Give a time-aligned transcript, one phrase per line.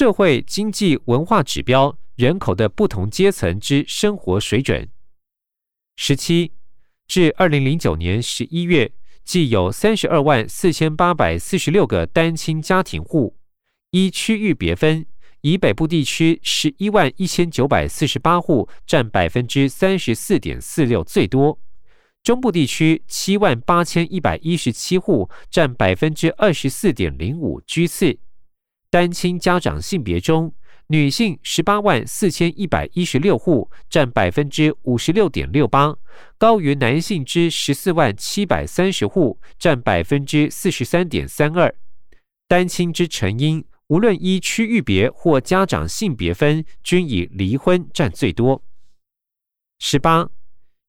[0.00, 4.88] 社会经济文化指标人口的不同阶层之生活水准。
[5.94, 6.52] 十七，
[7.06, 8.92] 至二零零九年十一月，
[9.26, 13.36] 计有三十二万四千八百四十六个单亲家庭户，
[13.90, 15.04] 依区域别分。
[15.42, 21.58] 以北部地区十一万一千九百四十八户，占百分之三十四点四六最多；
[22.22, 28.18] 中部地区七万八千一百一十七户，占百分之二十四点零五居次。
[28.90, 30.52] 单亲家长性别中，
[30.88, 35.96] 女性十八万四千一百一十六户，占百分之五十六点六八，
[36.36, 41.74] 高于男性之十四万七百三十户，占百分之四十三点三二。
[42.48, 43.64] 单亲之成因。
[43.90, 48.62] 无论依区域别或家长性别分，均以离婚占最多。
[49.80, 50.30] 十八，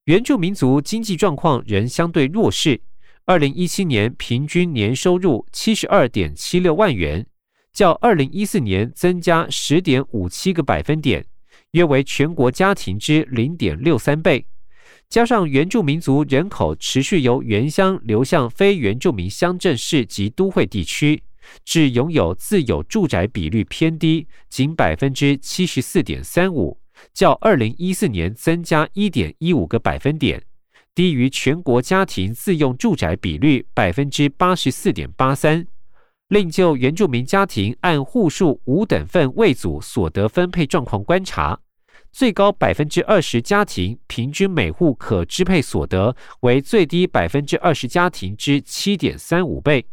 [0.06, 2.84] 原住民族经济状况仍相对弱势。
[3.26, 7.26] 二零一七年平均年收入七十二点七六万元，
[7.74, 11.26] 较二零一四年增加十点五七个百分点，
[11.72, 14.46] 约为全国家庭之零点六三倍。
[15.10, 21.24] 加上原住民族人口持续由原乡流向非原住民乡镇市及都会地区。
[21.66, 26.80] 致拥有自有住宅比率偏低，仅百分之七十四点三五，
[27.14, 30.44] 较二零一四年增加一点一五个百分点，
[30.94, 35.66] 低于全国家庭自用住宅比率百分之八十四点八三。
[36.32, 41.60] 另就原住民家庭按户数五等份位组所得分配状况观察，
[42.14, 49.86] 最高百分之二十家庭平均每户可支配所得为最低百分之二十家庭之七点三五倍。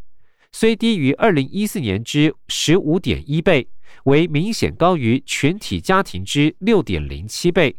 [0.52, 3.66] 虽低于二零一四年之十五点一倍，
[4.04, 7.74] 为明显高于全体家庭之六点零七倍。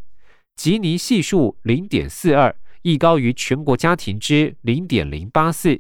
[0.58, 5.80] 吉尼系数零点四二，亦高于全国家庭之零点零八四。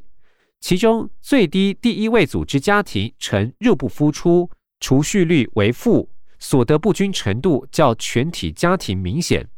[0.59, 9.49] 其中最低第一位组织家庭呈入不敷出，储蓄率为负，所得不均程度较全体家庭明显。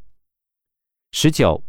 [1.11, 1.63] 十九，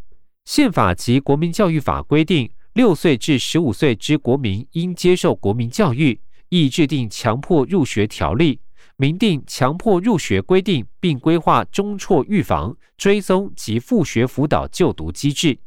[0.44, 2.52] 宪法及国民教育法规定。
[2.74, 6.18] 六岁至十五岁之国民应接受国民教育，
[6.48, 8.60] 亦制定强迫入学条例，
[8.96, 15.58] 明定强迫入学规定，并规划中辍预防、追踪及复学辅导就读机制。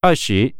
[0.00, 0.54] 二十，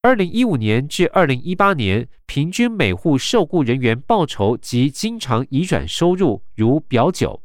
[0.00, 7.42] 二零一五年至二零一八年平均每户受雇人员报酬及经常移转收入如表九，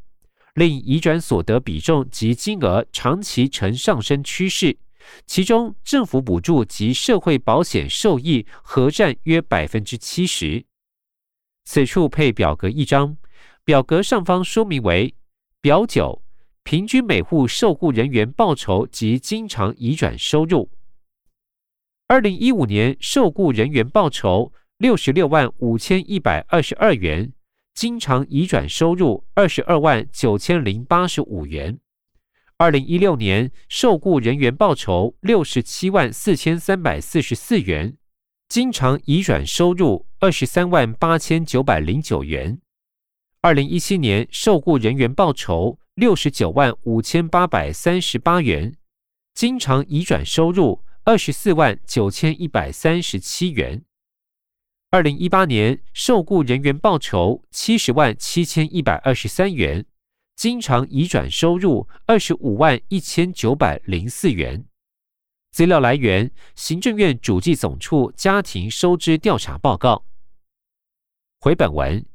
[0.53, 4.77] 另移转所得比重及金额长期呈上升趋势。
[5.25, 10.63] 其中，政府补助及社会保险受益合占约百分之七十。
[11.65, 13.17] 此处配表格一张，
[13.65, 15.15] 表格上方说明为
[15.59, 16.21] 表九，
[16.63, 20.69] 平均每户受雇人员报酬及经常移转收入。
[22.07, 27.31] 二零一五年受雇人员报酬六十六万五千一百二十二元，
[27.73, 31.79] 经常移转收入二十二万九千零八十五元。
[32.57, 37.97] 二零一六年受雇人员报酬六十七万四千三百四十四元，
[38.49, 42.59] 经常移转收入二十三万八千九百零九元。
[43.41, 48.75] 二零一七年受雇人员报酬六十九万五千八百三十八元，
[49.33, 53.83] 经常移转收入二十四万九千一百三十七元。
[54.89, 59.85] 二零一八年受雇人员报酬七十万七千一百二十三元。
[60.37, 64.65] 经常移转收入二十五万一千九百零四元。
[65.51, 70.05] 资料来源：行政院主计总处家庭收支调查报告。
[71.39, 72.05] 回本文：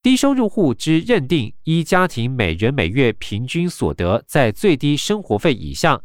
[0.00, 6.02] 低收入户之认定，依家庭每人每月平均所得在最低生活费以下，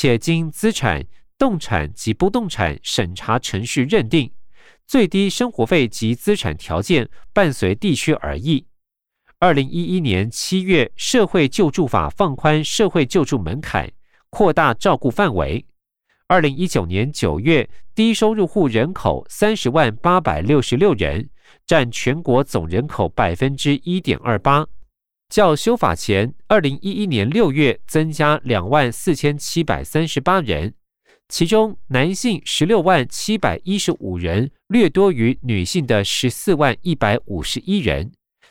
[0.00, 1.04] 且经资产、
[1.36, 4.30] 动产及不动产审查程序认定，
[4.86, 8.68] 最低生活费及资产条件伴随地区而异。
[9.40, 13.90] 二零一一年七月，社会救助法放宽社会救助门槛，
[14.30, 15.66] 扩大照顾范围。
[16.28, 21.28] 二零一九年九月，低收入户人口三十万八百六十六人，
[21.66, 24.64] 占全国总人口百分之一点二八，
[25.28, 30.72] 较修法前二零一一年六月增加两万四千七百三十八人，
[31.28, 38.10] 其中男性十六万七百一十五人，略多于女性的十四万一百五十一人。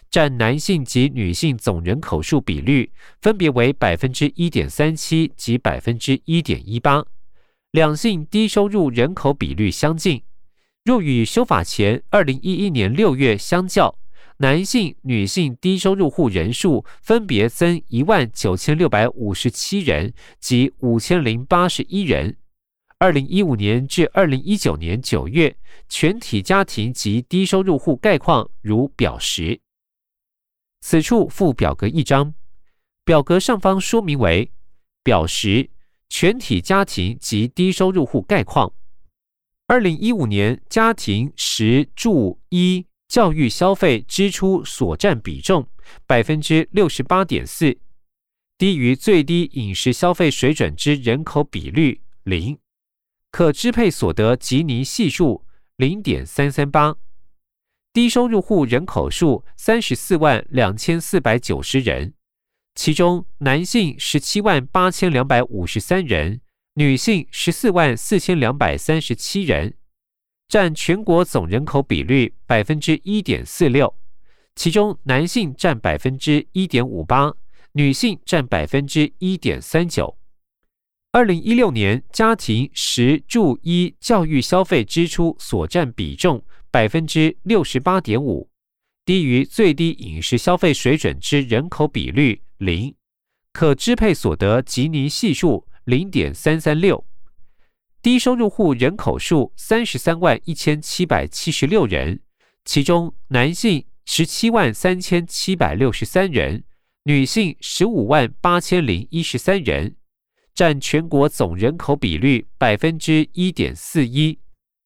[0.10, 2.92] 占男性及女性总人口数比率
[3.22, 7.04] 分别为百分之一点三七及百分之一点一八，
[7.72, 10.22] 两性低收入人口比率相近。
[10.86, 13.94] 若与修法前二零一一年六月相较，
[14.40, 22.38] 男性、女性低收入户人数分别增一万九千六百五十七人及五千零八十一人。
[23.00, 25.58] 二零一五年至二零一九年九月，
[25.90, 29.60] 全体家庭及低收入户概况如表十。
[30.82, 32.36] 此处附表格一张，
[33.04, 34.52] 表格上方说明为
[35.04, 35.72] 表十
[36.10, 38.72] 全体家庭及低收入户概况。
[39.66, 45.68] 二零一五年家庭实住一教育消费支出所占比重
[46.06, 47.78] 百分之六十八点四，
[48.58, 52.60] 低于最低饮食消费水准之人口比率零，
[53.32, 55.46] 可支配所得吉尼系数
[55.78, 56.98] 零点三三八。
[57.94, 62.14] 低收入户人口数三十四万两千四百九十人，
[62.76, 66.42] 其中男性十七万八千两百五十三人，
[66.76, 69.76] 女性十四万四千两百三十七人，
[70.48, 73.94] 占全国总人口比率百分之一点四六。
[74.56, 77.34] 其中男性占百分之一点五八，
[77.74, 80.18] 女性占百分之一点三九。
[81.12, 86.44] 二零一六年家庭食住衣教育消费支出所占比重。
[86.70, 88.50] 百分之六十八点五，
[89.06, 92.94] 低于最低饮食消费水准之人口比率零，
[93.54, 97.04] 可支配所得吉尼系数零点三三六，
[98.08, 102.22] 低收入户人口数三十三万一千七百七十六人，
[102.64, 106.64] 其中男性十七万三千七百六十三人，
[107.04, 109.98] 女性十五万八千零一十三人，
[110.56, 114.40] 占全国总人口比率百分之一点四一。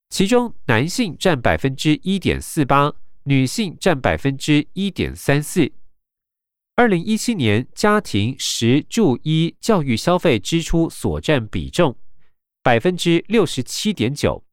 [0.09, 2.91] 其中男性占百分之一点四八，
[3.25, 5.71] 女性占百分之一点三四。
[6.75, 11.95] 二零一七年家庭食住衣教育消费支出所占比重
[12.63, 14.45] 百分之六十七点九，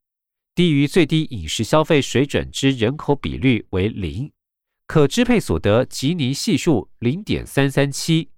[0.54, 4.32] 低于最低饮食消费水准之人口比率为零，
[4.86, 8.30] 可支配所得吉尼系数零点三三七，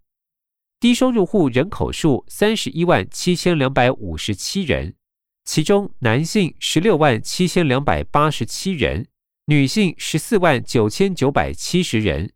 [0.81, 4.96] 低收入户人口数三十一万七千两百五十七人。
[5.44, 9.06] 其中男性十六万七千两百八十七人，
[9.46, 12.32] 女性十四万九千九百七十人，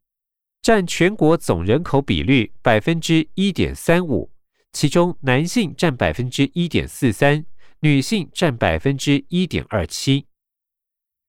[0.62, 4.33] 占全国总人口比率百分之一点三五。
[4.74, 7.46] 其中男性占百分之一点四三，
[7.80, 10.26] 女性占百分之一点二七。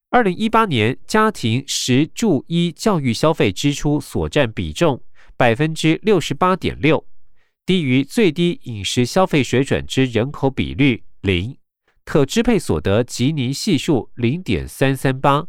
[0.10, 5.04] 二零一八年家庭食住衣教育消费支出所占比重
[5.38, 7.06] 百分之六十八点六，
[7.68, 11.56] 低于最低饮食消费水准之人口比率零。
[12.04, 15.48] 可支配所得吉尼系数零点三三八，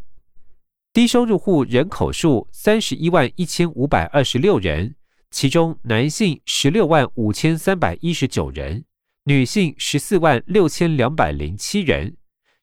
[0.93, 4.97] 低收入户人口数三十一万一千五百二十六人，
[5.37, 8.87] 其中男性十六万五千三百一十九人，
[9.25, 12.17] 女性十四万六千两百零七人，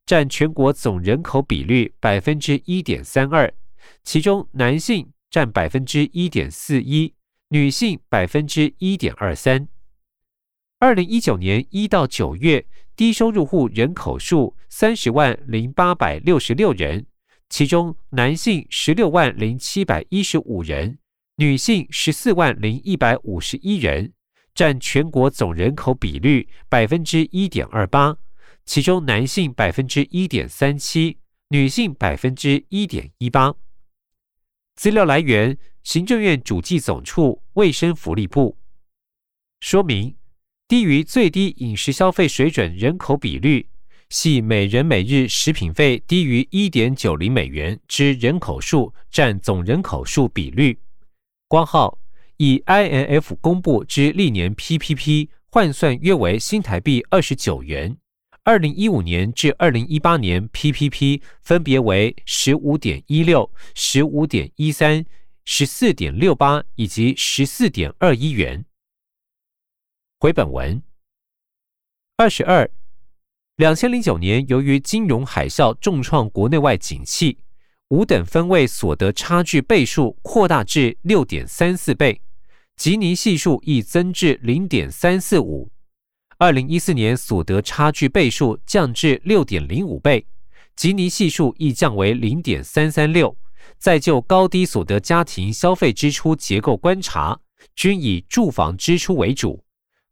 [0.07, 3.53] 占全国总人口比率百分之一点三二，
[4.03, 7.13] 其中男性占百分之一点四一，
[7.49, 9.67] 女性百分之一点二三。
[10.79, 12.65] 二零一九年一到九月。
[12.95, 17.05] 低收入户人口数三十万零八百六十六人，
[17.49, 20.97] 其中男性十六万零七百一十五人，
[21.37, 24.13] 女性十四万零一百五十一人，
[24.53, 28.15] 占全国总人口比率百分之一点二八，
[28.65, 31.17] 其中男性百分之一点三七，
[31.49, 33.55] 女性百分之一点一八。
[34.75, 38.57] 资料来源：行政院主计总处卫生福利部。
[39.59, 40.15] 说明。
[40.65, 43.67] 低于最低饮食消费水准人口比率，
[44.09, 50.79] 系每人每日食品费低于一点九零美元之人口数占总人口数比率。
[51.53, 51.99] 光号
[52.37, 57.95] 以 INF 公布之历年 PPP 换算约为新台币二十九元。
[58.43, 65.05] 二零一五年至二零一八年 PPP 分别为十五点一六、十五点一三、
[65.45, 68.65] 十四点六八以及十四点二一元。
[70.19, 70.81] 回本文
[72.17, 72.67] 二十二，
[73.57, 77.37] 两千零九年，由于金融海啸重创国内外景气，
[77.93, 82.19] 五等分位所得差距倍数扩大至六点三四倍，
[82.75, 85.69] 吉尼系数亦增至零点三四五。
[86.39, 90.25] 二零一四年所得差距倍数降至六点零五倍，
[90.75, 93.37] 吉尼系数亦降为零点三三六。
[93.77, 97.39] 再就高低所得家庭消费支出结构观察，
[97.75, 99.63] 均以住房支出为主。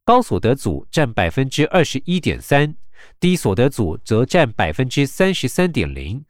[0.06, 2.76] 高所得组占百分之二十一点三，
[3.20, 6.24] 低所得组则占百分之三十三点零。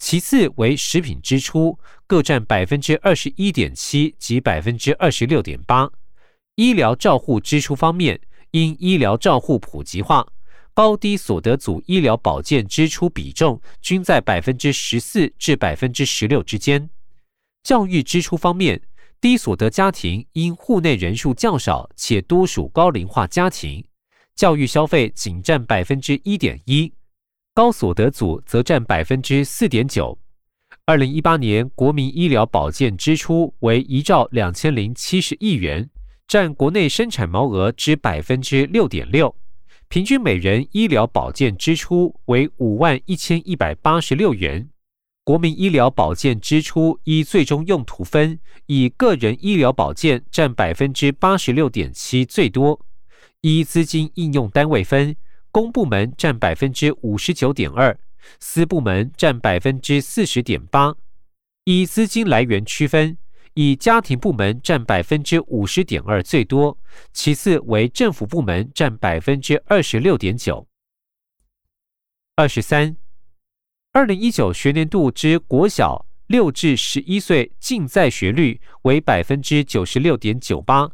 [0.00, 5.88] 其次为食品支出，各占百分之二十一点七及百分之二十六点八。
[6.56, 10.26] 医疗照护支出方面，因医疗照护普及化，
[10.74, 16.90] 高低所得组医疗保健支出比重均在百分之十四至百分之十六之间。
[17.62, 18.82] 教育支出方面。
[19.22, 23.84] 低所得家庭因户内人数较少，且多属高龄化家庭，
[24.34, 26.90] 教育消费仅占百分之一点一；
[27.60, 30.18] 高所得组则占百分之四点九。
[30.86, 35.90] 二零一八年国民医疗保健支出为一兆两千零七十亿元，
[36.26, 39.36] 占国内生产毛额之百分之六点六。
[39.90, 44.66] 平均每人医疗保健支出为五万一千一百八十六元。
[45.22, 52.80] 国民医疗保健支出依最终用途分，以个人医疗保健占百分之八十六点七最多；
[53.42, 55.14] 依资金应用单位分，
[55.50, 57.98] 公部门占百分之五十九点二。
[58.38, 60.94] 私部门占百分之四十点八，
[61.64, 63.16] 以资金来源区分，
[63.54, 66.78] 以家庭部门占百分之五十点二最多，
[67.14, 70.66] 其次为政府部门占百分之二十六点九。
[72.36, 72.96] 二十三，
[73.92, 80.90] 二零一九学年度之国小六至十一岁净在学率为百分之九十六点九八，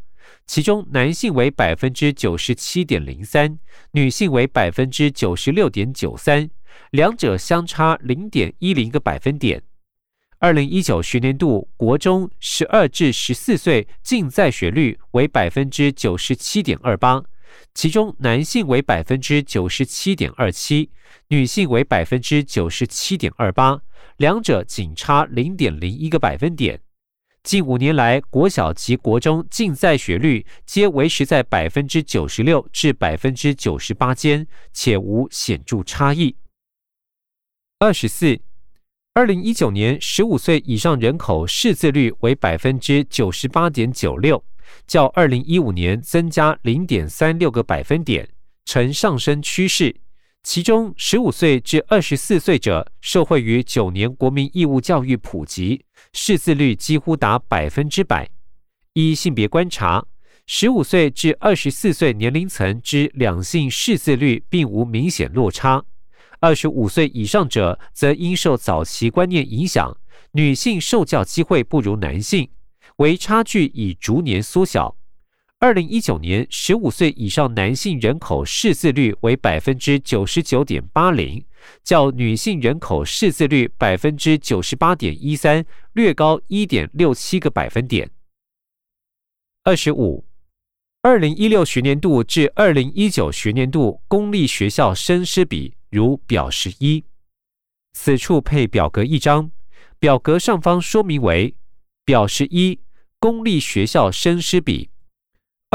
[0.46, 3.58] 其中男性为百分之九十七点零三，
[3.92, 6.48] 女性为百分之九十六点九三。
[6.90, 9.62] 两者相差零点一零个百分点。
[10.38, 17.22] 二零一九学年度国中十二至十四岁净在学率为百分之九十七点二八，
[17.72, 20.90] 其中男性为百分之九十七点二七，
[21.28, 23.80] 女性为百分之九十七点二八，
[24.18, 26.80] 两者仅差零点零一个百分点。
[27.46, 36.34] 近五年来，国小及国中净在学率皆维持在百分之九十六至百分之九十八间，且无显著差异。
[37.78, 38.40] 二十四，
[39.14, 44.44] 二零一九年十五岁以上人口识字率为百分之九十八点九六，
[44.88, 48.28] 较二零一五年增加零点三六个百分点，
[48.64, 49.94] 呈上升趋势。
[50.46, 58.30] 其中，十五岁至二十四岁者受惠于九年国民义务教育普及，识字率几乎达百分之百。
[58.92, 60.06] 依性别观察，
[60.46, 65.84] 十五岁至二十四岁年龄层之两性识字率并无明显落差。
[66.38, 69.98] 二十五岁以上者则因受早期观念影响，
[70.30, 72.48] 女性受教机会不如男性，
[72.98, 74.96] 为差距已逐年缩小。
[75.58, 81.42] 二零一九年，十五岁以上男性人口识字率为百分之九十九点八零，
[81.82, 88.10] 较女性人口识字率百分之九十八点一三略高一点六七个百分点。
[89.64, 90.26] 二十五，
[91.00, 95.74] 二零一六学年度至二零一九学年度公立学校生师比。
[95.88, 97.04] 如表十一，
[97.94, 99.50] 此处配表格一张，
[99.98, 101.56] 表格上方说明为
[102.04, 102.80] 表十一
[103.18, 104.90] 公立学校生师比，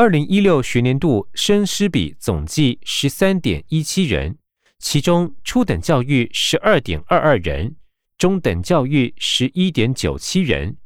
[0.01, 4.35] 二零一六学年度生师比总计十三点一七人，
[4.79, 7.75] 其中初等教育十二点二二人，
[8.17, 10.77] 中等教育十一点九七人，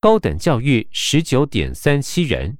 [0.00, 2.58] 高等教育十九点三七人。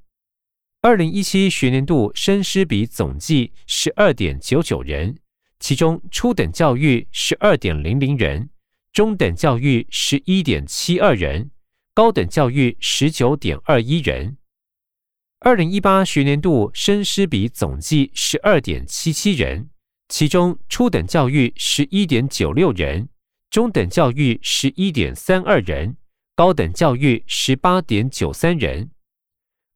[0.82, 5.18] 二零一七学年度生师比总计十二点九九人。
[5.58, 8.50] 其中初等教育十二点零零人，
[8.92, 11.50] 中等教育十一点七二人，
[11.92, 14.36] 高等教育十九点二一人。
[15.44, 19.68] 二零一八学年度生师比总计十二点七七人，
[20.08, 23.10] 其中初等教育十一点九六人，
[23.50, 25.98] 中等教育十一点三二人，
[26.34, 28.88] 高等教育十八点九三人。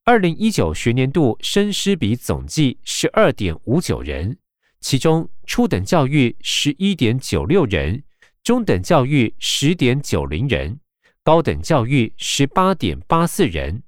[0.07, 4.39] 二零一九学年度生师比总计十二点五九人。
[4.81, 8.03] 其中初等教育十一点九六人，
[8.43, 10.81] 中等教育十点九零人，
[11.23, 13.83] 高等教育十八点八四人。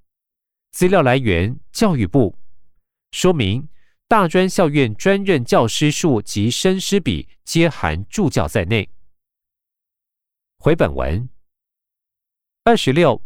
[0.70, 2.38] 资料来源：教育部。
[3.10, 3.68] 说明：
[4.06, 8.88] 大专校院专任教师数及生师比皆含助教在内。
[10.58, 11.28] 回本文
[12.62, 13.22] 二十六，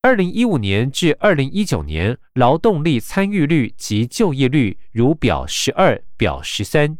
[0.00, 6.96] 二零一五年至二零一九年劳动力参与率及就业率如表十二、表十三。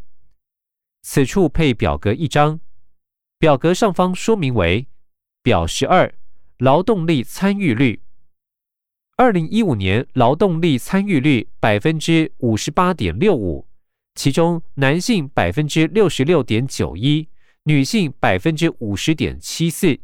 [1.03, 2.59] 此处配表格一张，
[3.39, 4.89] 表格上方说明为
[5.43, 6.13] 表十二
[6.59, 8.03] 劳动力参与率。
[9.19, 13.67] 二零一五年劳动力参与率百分之五十八点六五，
[14.15, 17.27] 其中男性百分之六十六点九一，
[17.63, 19.99] 女性百分之五十点七四。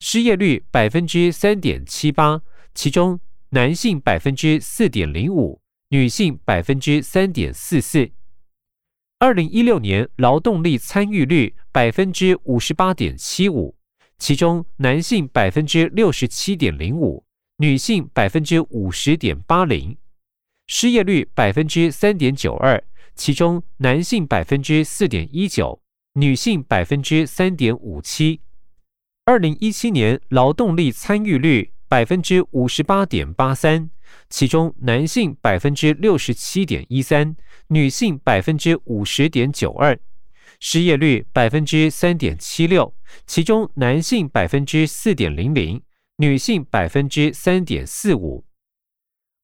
[0.00, 2.42] 失业率百分之三点七八，
[2.74, 5.60] 其中男性百分之四点零五，
[5.90, 8.10] 女性百分之三点四四。
[9.20, 13.76] 二零一六年劳动力参与率百分之五十八点七五，
[14.18, 17.24] 其中男性百分之六十七点零五，
[17.58, 19.96] 女性百分之五十点八零。
[20.66, 22.82] 失业率百分之三点九二，
[23.14, 25.80] 其中男性百分之四点一九，
[26.14, 28.40] 女性百分之三点五七。
[29.26, 33.90] 二零一七年劳动力参与率百分之五十八点八三。
[34.28, 37.36] 其中男性百分之六十七点一三，
[37.68, 39.98] 女性百分之五十点九二，
[40.60, 42.94] 失业率百分之三点七六，
[43.26, 45.82] 其中男性百分之四点零零，
[46.18, 48.44] 女性百分之三点四五。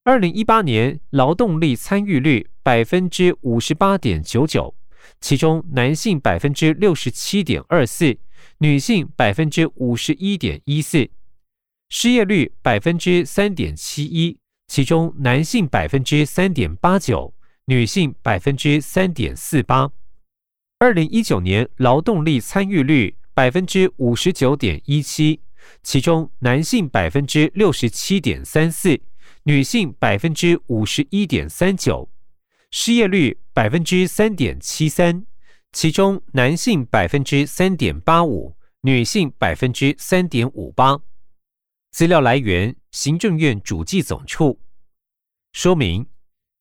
[0.05, 4.73] 二零一八年劳动力参与率百分之五十八点九九，
[5.19, 8.17] 其中男性百分之六十七点二四，
[8.59, 11.09] 女性百分之五十一点一四。
[11.89, 17.33] 失业率百分之三点七一，其中男性百分之三点八九，
[17.65, 19.91] 女性百分之三点四八。
[20.79, 25.41] 二零一九年劳动力参与率百分之五十九点一七，
[25.83, 29.01] 其中男性百分之六十七点三四，
[29.43, 32.09] 女性百分之五十一点三九，
[32.71, 35.25] 失业率百分之三点七三，
[35.71, 40.99] 其中男性百分之三点八五，女性百分之三点五八。
[41.91, 44.59] 资料来源：行政院主计总处。
[45.53, 46.07] 说明：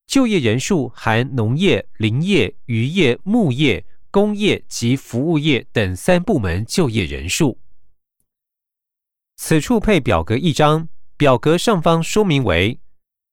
[0.07, 3.85] 就业人数含农业、林业、渔业、牧业。
[4.12, 7.61] 工业及服务业等三部门就业人数。
[9.42, 12.78] 此处配表格一张，表格上方说明为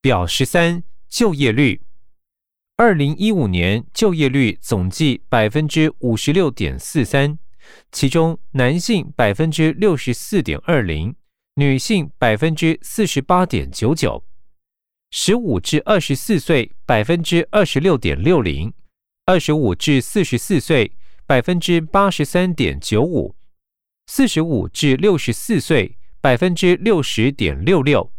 [0.02, 1.82] 表十三就业率。
[2.78, 7.38] 二零一五年就业率总计百分之五十六点四三，
[7.92, 11.14] 其中男性百分之六十四点二零，
[11.56, 14.24] 女性百分之四十八点九九，
[15.12, 18.74] 十五至二十四岁百分之二十六点六零。
[19.26, 20.94] 二十五至四十四岁，
[21.26, 23.36] 百分之八十三点九五；
[24.08, 28.12] 四十五至六十四岁，百分之六十点六六；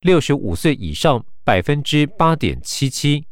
[0.00, 3.26] 六十五岁以上，百分之八点七七。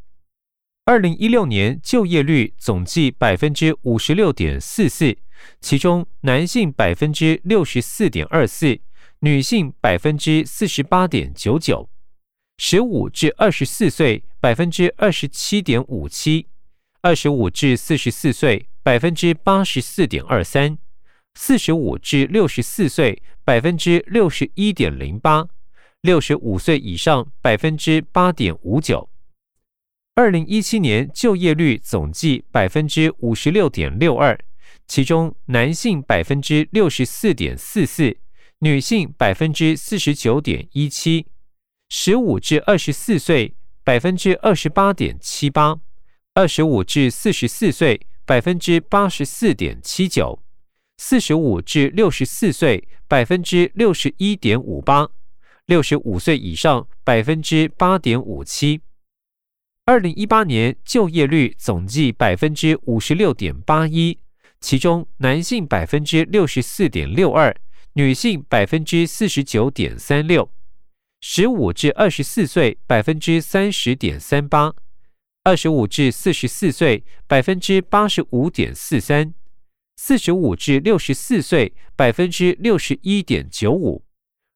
[0.84, 5.18] 二零一六年就业率总计百分之五十六点四四，
[5.60, 8.80] 其中男性百分之六十四点二四，
[9.20, 11.88] 女性百分之四十八点九九；
[12.56, 16.46] 十五至二十四岁，百分之二十七点五七。
[17.00, 20.78] 二十五至四十四岁，百分之八十四点二三；
[21.40, 25.46] 四十五至六十四岁，百分之六十一点零八；
[26.00, 29.08] 六十五岁以上，百分之八点五九。
[30.16, 34.36] 二零一七年就业率总计百分之五十六点六二，
[34.88, 38.16] 其中男性百分之六十四点四四，
[38.58, 41.24] 女性百分之四十九点一七；
[41.88, 45.78] 十五至二十四岁，百分之二十八点七八。
[46.34, 50.40] 二十五至四十四岁，百分之八十四点七九；
[51.00, 55.06] 四十五至六十四岁，百分之六十一点五八；
[55.64, 58.80] 六十五岁以上，百分之八点五七。
[59.84, 64.18] 二零一八年就业率总计百分之五十六点八一，
[64.60, 67.56] 其中男性百分之六十四点六二，
[67.92, 70.50] 女性百分之四十九点三六；
[71.20, 74.74] 十五至二十四岁，百分之三十点三八。
[75.44, 79.32] 二十五至四十四岁，百分之八十五点四三；
[80.00, 84.04] 四十五至六十四岁，百分之六十一点九五；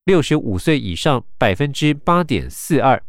[0.04, 3.02] 六十五岁以上，百分之八点四二。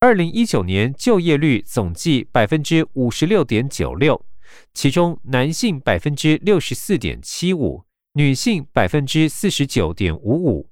[0.00, 4.24] 二零一九年就业率总计百分之五十六点九六，
[4.72, 10.70] 其中男性百分之六十四点七五，女性百分之四十九点五五；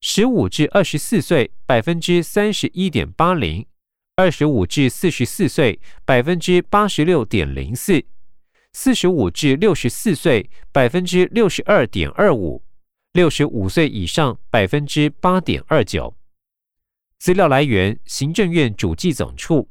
[0.00, 3.66] 十五至二十四岁，百分之三十一点八零。
[4.16, 8.00] 二十五至四十四岁，百分之八十六点零四；
[8.78, 12.62] 四十五至六十四岁，百分之六十二点二五；
[13.14, 16.14] 六十五岁以上，百分之八点二九。
[17.18, 19.70] 资料来源：行政院主计总处。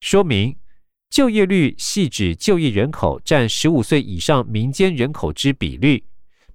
[0.00, 0.56] 说明：
[1.10, 6.04] 就业率系指就业人口占十五岁以上民间人口之比率。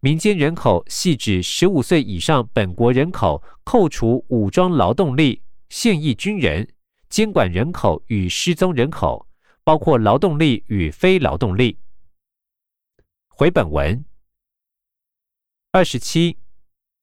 [0.02, 6.68] 民间人口系指十五岁以上本国人口，扣除武装劳动力、现役军人。
[7.10, 9.27] 监管人口与失踪人口，
[9.68, 11.78] 包括劳动力与非劳动力。
[13.28, 14.06] 回本文
[15.74, 16.38] 二十七，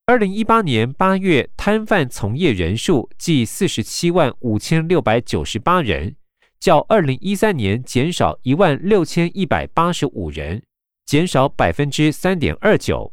[0.07, 6.17] 二零一八年八月摊贩从业人数计四十七万五千六百九十八人，
[6.59, 10.63] 较二零一三年减少一万六千一百八十五人，
[11.05, 13.13] 减少百分之三点二九。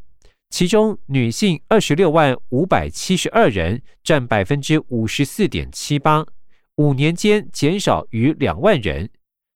[0.49, 6.25] 其中女性二十六万五百七十二人，占百分之五十四点七八。
[6.77, 9.09] 五年间减少逾两万人，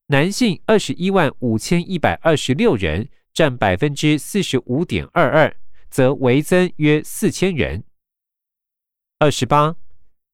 [0.07, 5.57] 男性二十一万五千一百二十六人，占百分之四十五点二二，
[5.89, 7.83] 则微增约四千人。
[9.17, 9.75] 二十八，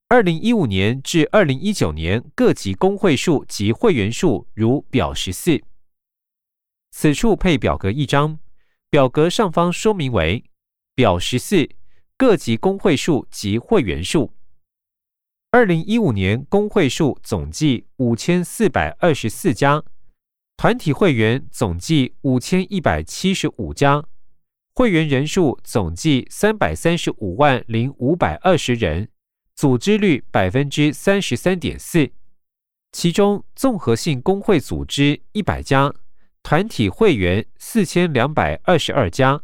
[0.09, 5.61] 二零一五年至二零一九年各级工会数及会员数如表十四。
[6.91, 8.39] 此处配表格一张，
[8.89, 10.43] 表格上方说明为
[10.93, 11.69] 表十四
[12.17, 14.33] 各级工会数及会员数。
[15.53, 19.83] 二零一五年工会数总计五千四百二十四家，
[20.55, 24.05] 团体会员总计五千一百七十五家，
[24.73, 29.09] 会员人数总计三百三十五万零五百二十人，
[29.53, 32.11] 组织率百分之三十三点四。
[32.93, 35.93] 其中，综合性工会组织一百家，
[36.41, 39.41] 团体会员四千两百二十二家，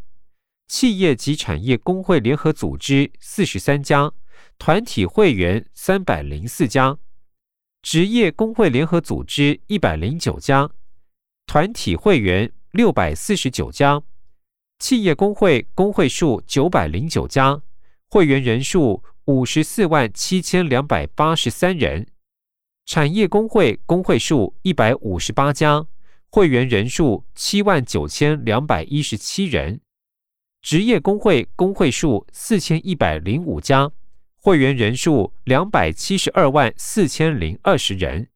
[0.70, 4.14] 企业及产业工会联合组织四十三家，
[4.58, 6.98] 团体会员三百零四家，
[7.82, 10.70] 职业工会联合组织一百零九家，
[11.46, 14.02] 团体会员六百四十九家，
[14.80, 17.62] 企业工会工会数九百零九家，
[18.10, 22.08] 会员人数五十四万七千两百八十三人。
[22.86, 25.86] 产业工会工会数一百五十八家，
[26.30, 29.80] 会员人数七万九千两百一十七人；
[30.62, 33.92] 职业工会工会数四千一百零五家，
[34.48, 38.30] 会员人数两百七十二万四千零二十人。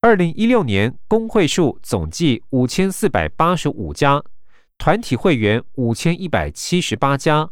[0.00, 4.24] 二零一六年工会数总计五千四百八十五家，
[4.78, 7.50] 团体会员五千一百七十八家，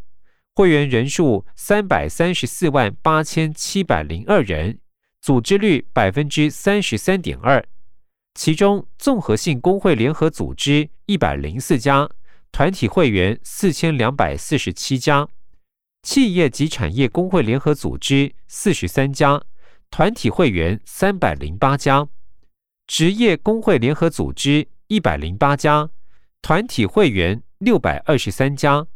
[0.54, 4.78] 会员人数三百三十四万八千七百零二人。
[5.20, 7.62] 组织率百分之三十三点二，
[8.32, 12.08] 其中综合性工会联合组织一百零四家，
[12.50, 15.26] 团体会员四千两百四十七家；
[16.02, 19.42] 企业及产业工会联合组织四十三家，
[19.90, 22.08] 团体会员三百零八家；
[22.86, 25.90] 职业工会联合组织一百零八家，
[26.40, 28.86] 团体会员六百二十三家；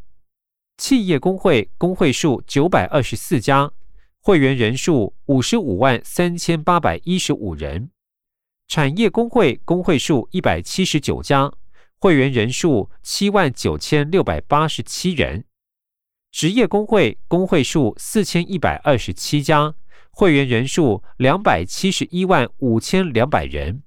[0.78, 3.72] 企业工会工会数九百二十四家。
[4.20, 7.90] 会员人数五十五万三千八百一十五人，
[8.66, 11.52] 产业工会工会数一百七十九家，
[11.98, 15.44] 会员人数七万九千六百八十七人，
[16.34, 19.72] 职业工会工会数四千一百二十七家，
[20.10, 23.84] 会员人数两百七十一万五千两百人。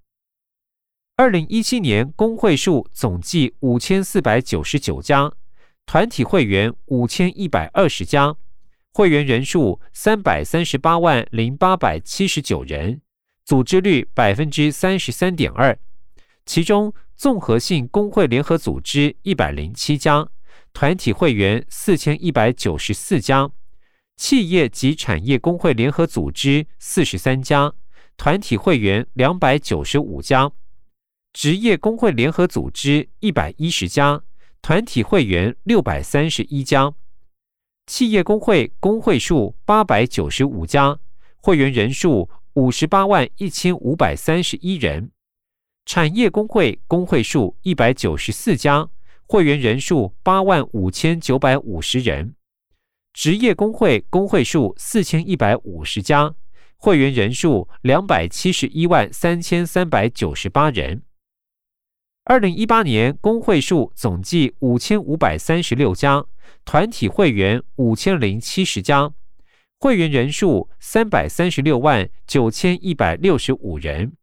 [1.17, 5.33] 二零一七年工会数总计五千四百九十九家，
[5.86, 8.38] 团体会员五千一百二十家。
[8.93, 13.01] 会员人数三百三十八万零八百七十九人，
[13.43, 15.77] 组织率百分之三十三点二。
[16.45, 20.29] 其中，综合性工会联合组织一百零七家，
[20.79, 23.49] 团体会员四千一百九十四家；
[24.15, 27.73] 企业及产业工会联合组织四十三家，
[28.15, 30.51] 团体会员两百九十五家；
[31.33, 34.21] 职业工会联合组织一百一十家，
[34.61, 36.93] 团体会员六百三十一家。
[37.87, 40.99] 企业工会工会数八百九十五家，
[41.37, 45.09] 会员人数五十八万一千五百三十一人；
[45.87, 48.87] 产业工会工会数一百九十四家，
[49.27, 52.33] 会员人数八万五千九百五十人；
[53.11, 56.33] 职业工会工会数四千一百五十家，
[56.77, 61.03] 会员人数两百七十一万三千三百九十八人。
[62.23, 66.25] 二零一八年工会数总计五千五百三十六家。
[66.63, 69.13] 团体会员五千零七十家，
[69.79, 74.13] 会员人数三百三十六万九千一百六十五人，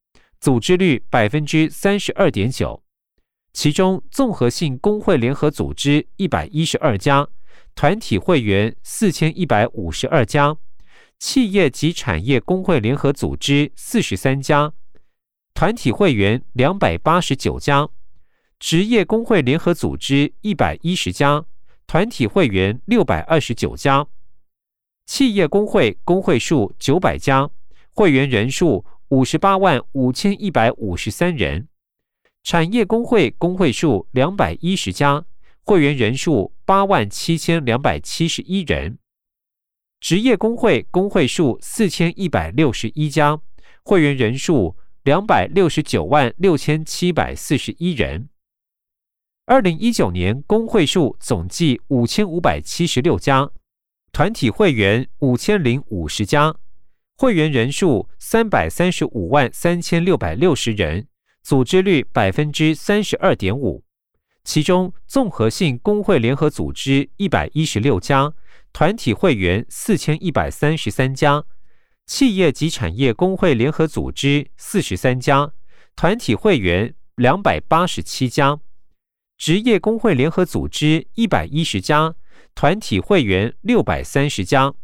[0.41, 2.84] 组织率百分之三十二点九。
[3.55, 7.29] 其中，综合性工会联合组织一百一十二家，
[7.77, 10.59] 团体会员四千一百五十二家；
[11.21, 14.75] 企业及产业工会联合组织四十三家，
[15.55, 17.87] 团体会员两百八十九家；
[18.59, 21.47] 职业工会联合组织一百一十家。
[21.87, 24.07] 团体会员六百二十九家，
[25.05, 27.51] 企业工会工会数九百家，
[27.93, 31.69] 会员人数五十八万五千一百五十三人；
[32.45, 35.25] 产业工会工会数两百一十家，
[35.63, 38.99] 会员人数八万七千两百七十一人；
[39.99, 43.41] 职业工会工会数四千一百六十一家，
[43.83, 48.29] 会员人数两百六十九万六千七百四十一人。
[49.47, 53.51] 二零一九年工会数总计五千五百七十六家，
[54.13, 56.55] 团体会员五千零五十家，
[57.17, 61.09] 会员人数三百三十五万三千六百六十人，
[61.45, 63.85] 组织率百分之三十二点五。
[64.45, 68.33] 其中，综合性工会联合组织一百一十六家，
[68.73, 71.45] 团体会员四千一百三十三家，
[72.07, 75.53] 企业及产业工会联合组织四十三家，
[75.95, 78.59] 团体会员两百八十七家。
[79.37, 82.15] 职业工会联合组织一百一十家，
[82.55, 84.75] 团体会员六百三十家；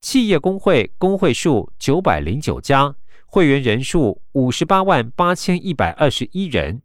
[0.00, 2.94] 企业工会工会数九百零九家，
[3.32, 6.80] 会员人数五十八万八千一百二十一人；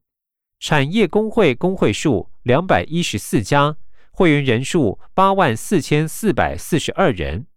[0.59, 3.77] 产业工会工会数两百一十四家，
[4.11, 7.47] 会员人数八万四千四百四十二人；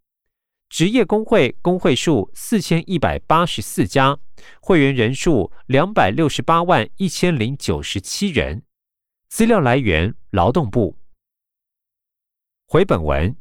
[0.71, 4.19] 职业工会工会数四千一百八十四家，
[4.63, 8.63] 会员人数两百六十八万一千零九十七人。
[9.29, 10.97] 资料来源：劳动部。
[12.67, 13.37] 回本文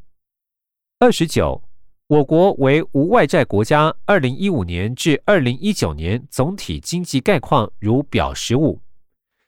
[1.00, 1.64] 二十九，
[2.08, 3.94] 我国为无外债国家。
[4.06, 8.82] 二零一五年至二零一九年总体经济概况如表十五。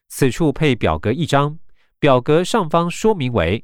[0.10, 1.58] 此处配表格一张，
[2.00, 3.64] 表格上方说明为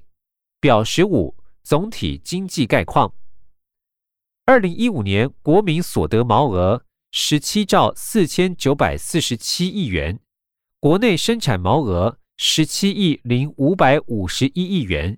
[0.62, 3.14] 表十五总体经济概况。
[4.46, 10.22] 二零一五年国民所得毛额十七兆四千九百四十七亿元，
[10.80, 15.18] 国内生产毛额十七亿零五百五十一亿元，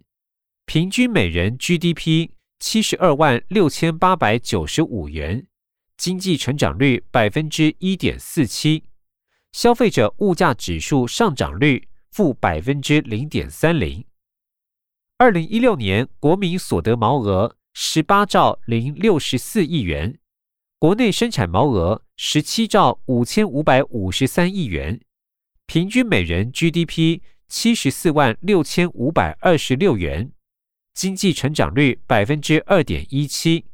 [0.66, 5.46] 平均每人 GDP 七十二万六千八百九十五元，
[5.98, 8.84] 经济成长率百分之一点四七，
[9.52, 14.06] 消费者物价指数上涨率负百分之零点三零。
[15.18, 17.58] 二零一六年国民所得毛额。
[17.80, 20.18] 十八兆零六十四亿元，
[20.80, 25.00] 国内生产毛额十七兆五千五百五十三亿元，
[25.68, 30.32] 平均每人 GDP 七十四万六千五百二十六元，
[30.98, 33.66] 经济成长率百分之二点一七，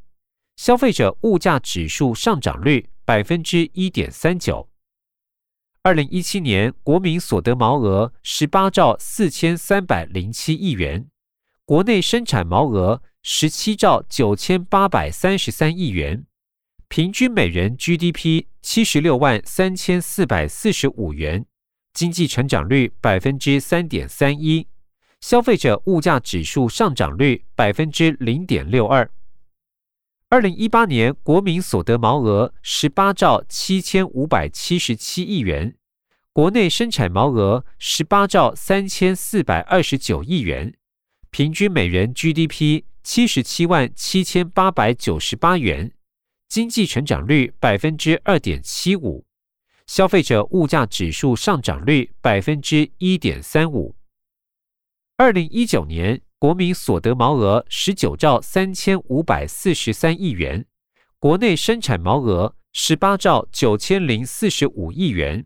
[0.58, 4.68] 消费者物价指数上涨率百分之一点三九。
[5.84, 11.08] 二零一七年国民所得毛额十八兆四千三百零七亿元，
[11.64, 13.02] 国内生产毛额。
[13.26, 16.26] 十七兆九千八百三十三亿元，
[16.90, 21.46] 平均每人 GDP 七十六万三千四百四十五元，
[21.94, 24.68] 经济成长率百分之三点三一，
[25.24, 29.10] 消费者物价指数上涨率百分之零点六二。
[30.28, 35.78] 二零一八年国民所得毛额十八兆七千五百七十七亿元，
[36.34, 40.74] 国内生产毛额十八兆三千四百二十九亿元，
[41.32, 42.84] 平均每人 GDP。
[43.02, 45.94] 七十七万七千八百九十八元，
[46.50, 49.26] 经济成长率百分之二点七五，
[49.88, 53.96] 消费者物价指数上涨率百分之一点三五。
[55.16, 60.66] 二零一九年国民所得毛额十九兆三千五百四十三亿元，
[61.20, 65.46] 国内生产毛额十八兆九千零四十五亿元，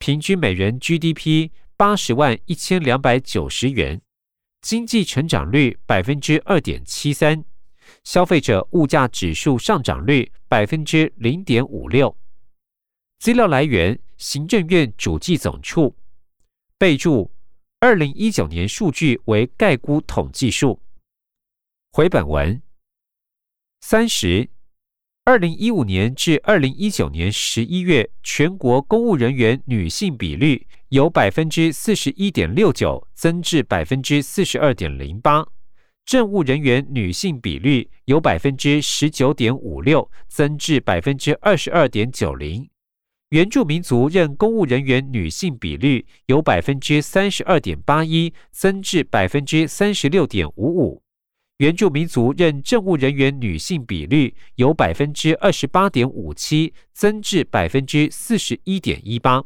[0.00, 4.02] 平均每人 GDP 八十万一千两百九十元。
[4.60, 7.44] 经济成长率百分之二点七三，
[8.02, 12.16] 消费者物价指数上涨率百分之零点五六。
[13.20, 15.96] 资料来源：行政院主计总处。
[16.76, 17.30] 备注：
[17.84, 20.80] 二零一九年数据为概估统计数。
[21.92, 22.62] 回本文
[23.82, 24.48] 三十。
[25.24, 35.46] 二零一五年至二零一九年十一月，全国公务人员女性比率由百分之四十一点六九增至百分之四十二点零八，
[36.06, 42.66] 政务人员女性比率由百分之十九点五六增至百分之二十二点九零，
[43.34, 51.02] 原住民族任公务人员女性比率由百分之三十二点八一增至百分之三十六点五五。
[51.56, 59.42] 原住民族任政务人员女性比率由百分之二十八点五七增至百分之四十一点一八。